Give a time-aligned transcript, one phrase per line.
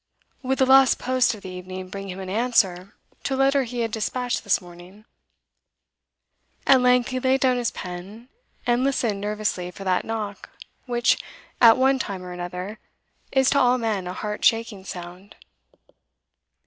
[0.41, 3.81] Would the last post of the evening bring him an answer to a letter he
[3.81, 5.05] had despatched this morning?
[6.65, 8.27] At length he laid down his pen,
[8.65, 10.49] and listened nervously for that knock
[10.87, 11.21] which,
[11.61, 12.79] at one time or another,
[13.31, 15.35] is to all men a heart shaking sound.